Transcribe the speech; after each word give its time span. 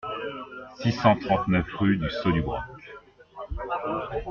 six 0.79 0.93
cent 0.99 1.15
trente-neuf 1.19 1.67
rue 1.77 1.97
du 1.97 2.09
Saut 2.09 2.31
du 2.31 2.41
Broc 2.41 2.63